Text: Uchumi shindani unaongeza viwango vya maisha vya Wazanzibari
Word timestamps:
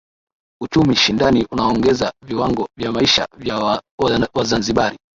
Uchumi 0.61 0.95
shindani 0.95 1.45
unaongeza 1.51 2.13
viwango 2.27 2.67
vya 2.77 2.91
maisha 2.91 3.27
vya 3.37 3.81
Wazanzibari 4.33 4.97